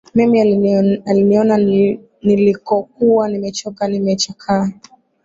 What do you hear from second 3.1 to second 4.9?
nimechoka, nimechakaa.